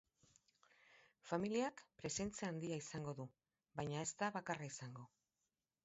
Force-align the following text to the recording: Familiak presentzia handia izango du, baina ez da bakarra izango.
Familiak 1.31 1.83
presentzia 2.03 2.49
handia 2.53 2.79
izango 2.85 3.17
du, 3.21 3.29
baina 3.81 4.05
ez 4.07 4.11
da 4.23 4.35
bakarra 4.41 4.73
izango. 4.75 5.07